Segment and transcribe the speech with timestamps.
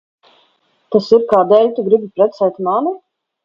[0.95, 2.99] Tas ir, kādēļ tu gribi precēt mani?